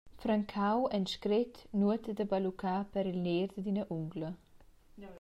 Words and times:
Francau, 0.21 0.87
en 0.97 1.05
scret, 1.11 1.59
nuota 1.83 2.11
da 2.21 2.25
balluccar 2.33 2.79
per 2.95 3.03
il 3.11 3.19
ner 3.27 3.47
dad 3.55 3.67
ina 3.71 3.83
ungla. 3.99 4.29